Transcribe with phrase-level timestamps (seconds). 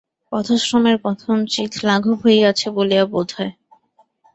[0.31, 3.53] পথশ্রমের কথঞ্চিৎ লাঘব হইয়াছে বলিয়া বোধ হয়।